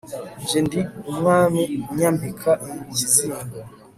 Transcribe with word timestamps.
nje 0.41 0.59
ndi 0.65 0.81
umwami 1.11 1.61
unyambika 1.91 2.51
ikizingo 2.91 3.45